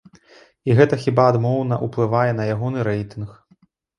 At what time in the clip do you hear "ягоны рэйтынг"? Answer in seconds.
2.53-3.29